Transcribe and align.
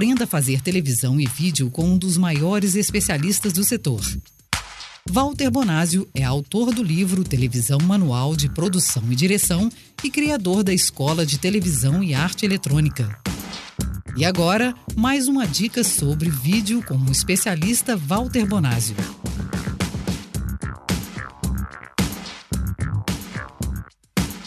Aprenda 0.00 0.24
a 0.24 0.26
fazer 0.26 0.62
televisão 0.62 1.20
e 1.20 1.26
vídeo 1.26 1.70
com 1.70 1.84
um 1.84 1.98
dos 1.98 2.16
maiores 2.16 2.74
especialistas 2.74 3.52
do 3.52 3.62
setor. 3.62 4.00
Walter 5.06 5.50
Bonásio 5.50 6.08
é 6.14 6.24
autor 6.24 6.74
do 6.74 6.82
livro 6.82 7.22
Televisão 7.22 7.78
Manual 7.82 8.34
de 8.34 8.48
Produção 8.48 9.02
e 9.10 9.14
Direção 9.14 9.70
e 10.02 10.10
criador 10.10 10.64
da 10.64 10.72
Escola 10.72 11.26
de 11.26 11.36
Televisão 11.36 12.02
e 12.02 12.14
Arte 12.14 12.46
Eletrônica. 12.46 13.14
E 14.16 14.24
agora, 14.24 14.74
mais 14.96 15.28
uma 15.28 15.46
dica 15.46 15.84
sobre 15.84 16.30
vídeo 16.30 16.82
com 16.82 16.96
o 16.96 17.12
especialista 17.12 17.94
Walter 17.94 18.46
Bonásio. 18.46 18.96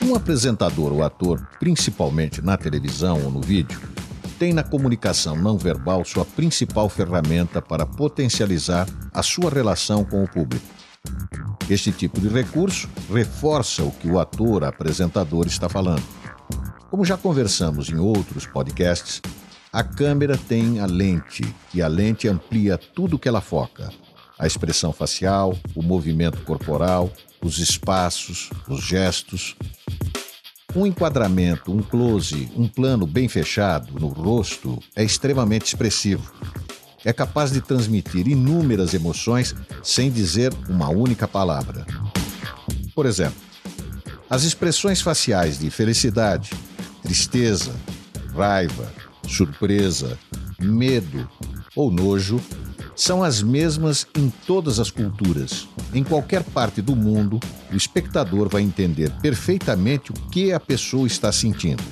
Um 0.00 0.14
apresentador 0.14 0.90
ou 0.90 1.02
ator, 1.02 1.46
principalmente 1.60 2.40
na 2.40 2.56
televisão 2.56 3.22
ou 3.22 3.30
no 3.30 3.42
vídeo, 3.42 3.93
tem 4.44 4.52
na 4.52 4.62
comunicação 4.62 5.34
não 5.36 5.56
verbal 5.56 6.04
sua 6.04 6.22
principal 6.22 6.86
ferramenta 6.90 7.62
para 7.62 7.86
potencializar 7.86 8.86
a 9.10 9.22
sua 9.22 9.48
relação 9.48 10.04
com 10.04 10.22
o 10.22 10.28
público. 10.28 10.66
Este 11.66 11.90
tipo 11.90 12.20
de 12.20 12.28
recurso 12.28 12.86
reforça 13.10 13.82
o 13.82 13.90
que 13.90 14.06
o 14.06 14.20
ator 14.20 14.64
apresentador 14.64 15.46
está 15.46 15.66
falando. 15.66 16.02
Como 16.90 17.06
já 17.06 17.16
conversamos 17.16 17.88
em 17.88 17.96
outros 17.96 18.46
podcasts, 18.46 19.22
a 19.72 19.82
câmera 19.82 20.36
tem 20.36 20.78
a 20.78 20.84
lente 20.84 21.42
e 21.72 21.80
a 21.80 21.88
lente 21.88 22.28
amplia 22.28 22.76
tudo 22.76 23.18
que 23.18 23.28
ela 23.30 23.40
foca: 23.40 23.90
a 24.38 24.46
expressão 24.46 24.92
facial, 24.92 25.56
o 25.74 25.82
movimento 25.82 26.42
corporal, 26.42 27.10
os 27.42 27.58
espaços, 27.58 28.50
os 28.68 28.82
gestos, 28.84 29.56
um 30.74 30.86
enquadramento, 30.86 31.72
um 31.72 31.82
close, 31.82 32.50
um 32.56 32.66
plano 32.66 33.06
bem 33.06 33.28
fechado 33.28 33.98
no 33.98 34.08
rosto 34.08 34.82
é 34.96 35.04
extremamente 35.04 35.66
expressivo. 35.66 36.32
É 37.04 37.12
capaz 37.12 37.52
de 37.52 37.60
transmitir 37.60 38.26
inúmeras 38.26 38.94
emoções 38.94 39.54
sem 39.82 40.10
dizer 40.10 40.52
uma 40.68 40.88
única 40.88 41.28
palavra. 41.28 41.86
Por 42.94 43.06
exemplo, 43.06 43.38
as 44.28 44.42
expressões 44.42 45.00
faciais 45.00 45.58
de 45.58 45.70
felicidade, 45.70 46.50
tristeza, 47.02 47.72
raiva, 48.34 48.90
surpresa, 49.28 50.18
medo 50.58 51.28
ou 51.76 51.90
nojo 51.90 52.40
são 52.96 53.22
as 53.22 53.42
mesmas 53.42 54.06
em 54.16 54.32
todas 54.46 54.80
as 54.80 54.90
culturas. 54.90 55.68
Em 55.94 56.02
qualquer 56.02 56.42
parte 56.42 56.82
do 56.82 56.96
mundo, 56.96 57.38
o 57.72 57.76
espectador 57.76 58.48
vai 58.48 58.62
entender 58.62 59.12
perfeitamente 59.22 60.10
o 60.10 60.14
que 60.28 60.52
a 60.52 60.58
pessoa 60.58 61.06
está 61.06 61.30
sentindo. 61.30 61.84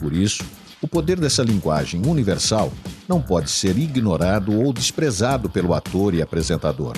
Por 0.00 0.12
isso, 0.12 0.44
o 0.82 0.88
poder 0.88 1.20
dessa 1.20 1.44
linguagem 1.44 2.02
universal 2.04 2.72
não 3.08 3.22
pode 3.22 3.48
ser 3.48 3.78
ignorado 3.78 4.52
ou 4.52 4.72
desprezado 4.72 5.48
pelo 5.48 5.74
ator 5.74 6.12
e 6.12 6.20
apresentador. 6.20 6.96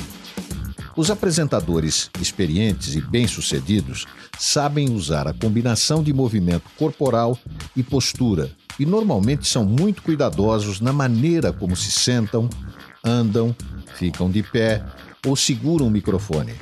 Os 0.97 1.11
apresentadores 1.11 2.11
experientes 2.19 2.95
e 2.95 3.01
bem-sucedidos 3.03 4.07
sabem 4.39 4.91
usar 4.91 5.29
a 5.29 5.35
combinação 5.35 6.03
de 6.03 6.15
movimento 6.15 6.65
corporal 6.79 7.39
e 7.77 7.83
postura 7.83 8.51
e 8.81 8.87
normalmente 8.87 9.47
são 9.47 9.67
muito 9.67 10.03
cuidadosos 10.03 10.81
na 10.81 10.95
maneira 10.95 11.53
como 11.53 11.77
se 11.77 11.91
sentam, 11.91 12.49
andam, 13.05 13.55
ficam 13.95 14.31
de 14.31 14.43
pé 14.43 14.83
ou 15.27 15.37
seguram 15.37 15.87
o 15.87 15.91
microfone. 15.91 16.55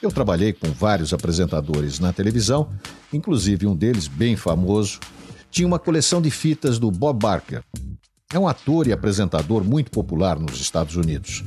Eu 0.00 0.10
trabalhei 0.10 0.52
com 0.52 0.70
vários 0.72 1.12
apresentadores 1.12 1.98
na 1.98 2.12
televisão, 2.12 2.68
inclusive 3.12 3.66
um 3.66 3.76
deles, 3.76 4.08
bem 4.08 4.36
famoso, 4.36 4.98
tinha 5.50 5.68
uma 5.68 5.78
coleção 5.78 6.20
de 6.20 6.30
fitas 6.30 6.78
do 6.78 6.90
Bob 6.90 7.18
Barker. 7.20 7.62
É 8.32 8.38
um 8.38 8.48
ator 8.48 8.86
e 8.86 8.92
apresentador 8.92 9.62
muito 9.62 9.90
popular 9.90 10.38
nos 10.38 10.60
Estados 10.60 10.96
Unidos. 10.96 11.44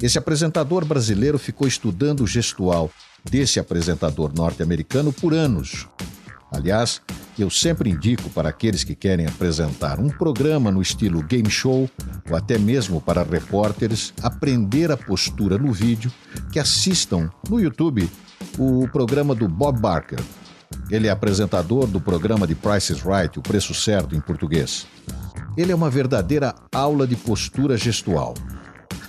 Esse 0.00 0.18
apresentador 0.18 0.84
brasileiro 0.84 1.38
ficou 1.38 1.66
estudando 1.66 2.20
o 2.20 2.26
gestual 2.26 2.90
desse 3.24 3.58
apresentador 3.58 4.32
norte-americano 4.34 5.12
por 5.12 5.34
anos. 5.34 5.88
Aliás, 6.52 7.00
eu 7.38 7.48
sempre 7.48 7.90
indico 7.90 8.28
para 8.30 8.48
aqueles 8.48 8.84
que 8.84 8.94
querem 8.94 9.26
apresentar 9.26 9.98
um 9.98 10.08
programa 10.08 10.70
no 10.70 10.82
estilo 10.82 11.22
game 11.22 11.48
show 11.48 11.88
ou 12.28 12.36
até 12.36 12.58
mesmo 12.58 13.00
para 13.00 13.22
repórteres 13.22 14.12
aprender 14.22 14.90
a 14.90 14.96
postura 14.96 15.56
no 15.56 15.72
vídeo 15.72 16.12
que 16.52 16.58
assistam 16.58 17.30
no 17.48 17.60
YouTube 17.60 18.08
o 18.58 18.88
programa 18.88 19.34
do 19.34 19.48
Bob 19.48 19.80
Barker. 19.80 20.20
Ele 20.90 21.08
é 21.08 21.10
apresentador 21.10 21.86
do 21.86 22.00
programa 22.00 22.46
de 22.46 22.54
Price 22.54 22.92
is 22.92 23.02
Right, 23.02 23.38
o 23.38 23.42
preço 23.42 23.74
certo 23.74 24.14
em 24.14 24.20
português. 24.20 24.86
Ele 25.56 25.72
é 25.72 25.74
uma 25.74 25.90
verdadeira 25.90 26.54
aula 26.72 27.06
de 27.06 27.16
postura 27.16 27.76
gestual. 27.76 28.34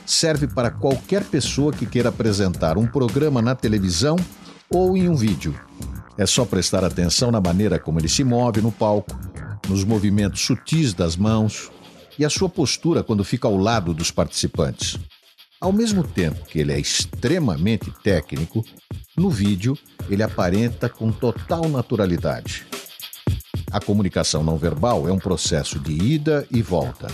Serve 0.06 0.48
para 0.48 0.70
qualquer 0.70 1.24
pessoa 1.24 1.72
que 1.72 1.86
queira 1.86 2.10
apresentar 2.10 2.78
um 2.78 2.86
programa 2.86 3.42
na 3.42 3.56
televisão 3.56 4.16
ou 4.70 4.98
em 4.98 5.10
um 5.10 5.16
vídeo. 5.16 5.56
É 6.22 6.26
só 6.28 6.46
prestar 6.46 6.84
atenção 6.84 7.32
na 7.32 7.42
maneira 7.42 7.80
como 7.80 8.00
ele 8.00 8.08
se 8.08 8.24
move 8.24 8.62
no 8.62 8.72
palco, 8.72 9.20
nos 9.68 9.84
movimentos 9.84 10.42
sutis 10.42 10.94
das 10.94 11.16
mãos 11.16 11.72
e 12.20 12.24
a 12.24 12.30
sua 12.30 12.48
postura 12.48 13.02
quando 13.02 13.24
fica 13.24 13.48
ao 13.48 13.58
lado 13.58 13.92
dos 13.92 14.12
participantes. 14.12 15.00
Ao 15.60 15.74
mesmo 15.74 16.04
tempo 16.04 16.46
que 16.46 16.60
ele 16.60 16.74
é 16.74 16.80
extremamente 16.80 17.92
técnico, 18.04 18.64
no 19.18 19.32
vídeo 19.32 19.76
ele 20.12 20.22
aparenta 20.22 20.88
com 20.88 21.12
total 21.12 21.68
naturalidade. 21.68 22.68
A 23.72 23.80
comunicação 23.80 24.44
não 24.44 24.60
verbal 24.60 25.10
é 25.10 25.12
um 25.12 25.18
processo 25.18 25.80
de 25.80 25.92
ida 25.92 26.46
e 26.52 26.62
volta. 26.62 27.08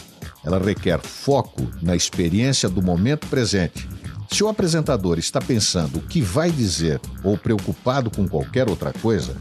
Ela 0.43 0.59
requer 0.59 0.99
foco 0.99 1.65
na 1.81 1.95
experiência 1.95 2.67
do 2.67 2.81
momento 2.81 3.25
presente 3.27 3.87
se 4.29 4.43
o 4.43 4.47
apresentador 4.47 5.17
está 5.17 5.39
pensando 5.39 5.97
o 5.97 6.01
que 6.01 6.21
vai 6.21 6.51
dizer 6.51 6.99
ou 7.23 7.37
preocupado 7.37 8.09
com 8.09 8.27
qualquer 8.27 8.69
outra 8.69 8.91
coisa, 8.93 9.35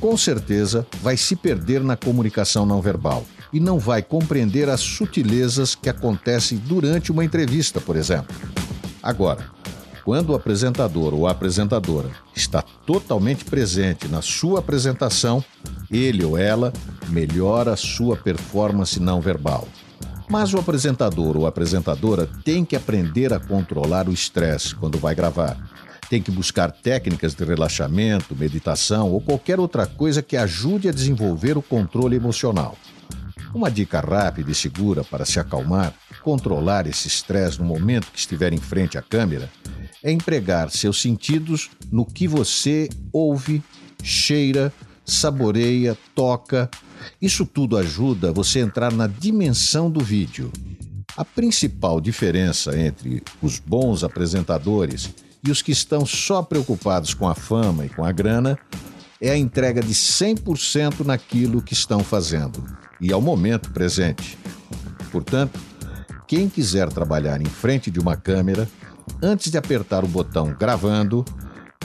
com 0.00 0.16
certeza 0.16 0.86
vai 1.02 1.16
se 1.16 1.36
perder 1.36 1.82
na 1.82 1.96
comunicação 1.96 2.66
não 2.66 2.82
verbal 2.82 3.24
e 3.52 3.60
não 3.60 3.78
vai 3.78 4.02
compreender 4.02 4.68
as 4.68 4.80
sutilezas 4.80 5.74
que 5.74 5.88
acontecem 5.88 6.58
durante 6.58 7.12
uma 7.12 7.24
entrevista, 7.24 7.80
por 7.80 7.96
exemplo. 7.96 8.34
Agora, 9.02 9.46
quando 10.04 10.30
o 10.30 10.34
apresentador 10.34 11.14
ou 11.14 11.26
a 11.26 11.30
apresentadora 11.30 12.10
está 12.34 12.60
totalmente 12.60 13.44
presente 13.44 14.08
na 14.08 14.20
sua 14.20 14.58
apresentação, 14.58 15.42
ele 15.90 16.24
ou 16.24 16.36
ela 16.36 16.72
melhora 17.08 17.72
a 17.72 17.76
sua 17.76 18.16
performance 18.16 19.00
não 19.00 19.20
verbal. 19.20 19.66
Mas 20.34 20.52
o 20.52 20.58
apresentador 20.58 21.36
ou 21.36 21.46
apresentadora 21.46 22.28
tem 22.44 22.64
que 22.64 22.74
aprender 22.74 23.32
a 23.32 23.38
controlar 23.38 24.08
o 24.08 24.12
estresse 24.12 24.74
quando 24.74 24.98
vai 24.98 25.14
gravar. 25.14 25.56
Tem 26.10 26.20
que 26.20 26.32
buscar 26.32 26.72
técnicas 26.72 27.36
de 27.36 27.44
relaxamento, 27.44 28.34
meditação 28.34 29.12
ou 29.12 29.20
qualquer 29.20 29.60
outra 29.60 29.86
coisa 29.86 30.22
que 30.22 30.36
ajude 30.36 30.88
a 30.88 30.92
desenvolver 30.92 31.56
o 31.56 31.62
controle 31.62 32.16
emocional. 32.16 32.76
Uma 33.54 33.70
dica 33.70 34.00
rápida 34.00 34.50
e 34.50 34.56
segura 34.56 35.04
para 35.04 35.24
se 35.24 35.38
acalmar, 35.38 35.94
controlar 36.24 36.88
esse 36.88 37.06
estresse 37.06 37.60
no 37.60 37.64
momento 37.64 38.10
que 38.10 38.18
estiver 38.18 38.52
em 38.52 38.58
frente 38.58 38.98
à 38.98 39.02
câmera, 39.02 39.48
é 40.02 40.10
empregar 40.10 40.68
seus 40.68 41.00
sentidos 41.00 41.70
no 41.92 42.04
que 42.04 42.26
você 42.26 42.88
ouve, 43.12 43.62
cheira, 44.02 44.72
saboreia, 45.04 45.96
toca 46.12 46.68
isso 47.20 47.46
tudo 47.46 47.76
ajuda 47.76 48.32
você 48.32 48.60
a 48.60 48.62
entrar 48.62 48.92
na 48.92 49.06
dimensão 49.06 49.90
do 49.90 50.00
vídeo. 50.00 50.50
A 51.16 51.24
principal 51.24 52.00
diferença 52.00 52.76
entre 52.78 53.22
os 53.40 53.58
bons 53.58 54.02
apresentadores 54.02 55.10
e 55.46 55.50
os 55.50 55.62
que 55.62 55.70
estão 55.70 56.04
só 56.04 56.42
preocupados 56.42 57.14
com 57.14 57.28
a 57.28 57.34
fama 57.34 57.86
e 57.86 57.88
com 57.88 58.04
a 58.04 58.10
grana 58.10 58.58
é 59.20 59.30
a 59.30 59.38
entrega 59.38 59.80
de 59.80 59.94
100% 59.94 61.04
naquilo 61.04 61.62
que 61.62 61.72
estão 61.72 62.00
fazendo 62.00 62.64
e 63.00 63.12
ao 63.12 63.20
momento 63.20 63.70
presente. 63.70 64.36
Portanto, 65.12 65.60
quem 66.26 66.48
quiser 66.48 66.88
trabalhar 66.88 67.40
em 67.40 67.46
frente 67.46 67.90
de 67.90 68.00
uma 68.00 68.16
câmera, 68.16 68.68
antes 69.22 69.50
de 69.52 69.58
apertar 69.58 70.04
o 70.04 70.08
botão 70.08 70.54
gravando, 70.58 71.24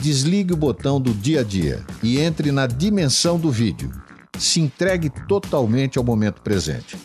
desligue 0.00 0.54
o 0.54 0.56
botão 0.56 1.00
do 1.00 1.14
dia 1.14 1.40
a 1.40 1.44
dia 1.44 1.84
e 2.02 2.18
entre 2.18 2.50
na 2.50 2.66
dimensão 2.66 3.38
do 3.38 3.50
vídeo 3.50 3.92
se 4.40 4.60
entregue 4.60 5.10
totalmente 5.28 5.98
ao 5.98 6.04
momento 6.04 6.40
presente. 6.40 6.96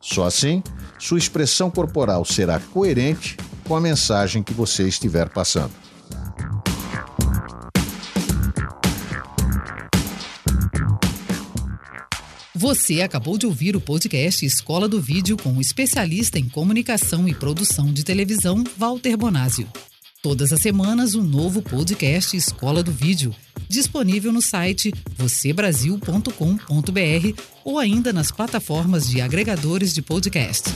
Só 0.00 0.24
assim, 0.24 0.62
sua 0.98 1.18
expressão 1.18 1.70
corporal 1.70 2.24
será 2.24 2.58
coerente 2.58 3.36
com 3.64 3.76
a 3.76 3.80
mensagem 3.80 4.42
que 4.42 4.52
você 4.52 4.88
estiver 4.88 5.28
passando. 5.28 5.72
Você 12.54 13.00
acabou 13.00 13.38
de 13.38 13.46
ouvir 13.46 13.74
o 13.74 13.80
podcast 13.80 14.44
Escola 14.44 14.86
do 14.86 15.00
Vídeo 15.00 15.34
com 15.36 15.56
o 15.56 15.60
especialista 15.62 16.38
em 16.38 16.46
comunicação 16.46 17.26
e 17.26 17.34
produção 17.34 17.90
de 17.90 18.04
televisão, 18.04 18.62
Walter 18.76 19.16
Bonásio. 19.16 19.66
Todas 20.22 20.52
as 20.52 20.60
semanas, 20.60 21.14
um 21.14 21.22
novo 21.22 21.62
podcast 21.62 22.36
Escola 22.36 22.82
do 22.82 22.92
Vídeo, 22.92 23.34
disponível 23.66 24.30
no 24.30 24.42
site 24.42 24.92
vocêbrasil.com.br 25.16 27.42
ou 27.64 27.78
ainda 27.78 28.12
nas 28.12 28.30
plataformas 28.30 29.08
de 29.08 29.22
agregadores 29.22 29.94
de 29.94 30.02
podcast. 30.02 30.68